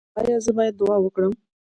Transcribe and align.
ایا 0.19 0.37
زه 0.45 0.51
باید 0.57 0.73
دعا 0.79 0.97
وکړم؟ 1.01 1.33